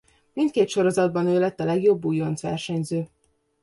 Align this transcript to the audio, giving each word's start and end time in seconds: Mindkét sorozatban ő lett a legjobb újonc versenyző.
Mindkét 0.33 0.69
sorozatban 0.69 1.27
ő 1.27 1.39
lett 1.39 1.59
a 1.59 1.63
legjobb 1.65 2.05
újonc 2.05 2.41
versenyző. 2.41 3.07